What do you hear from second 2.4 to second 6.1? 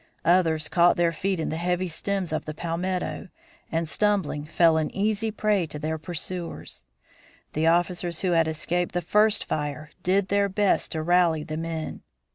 the palmetto and, stumbling, fell an easy prey to their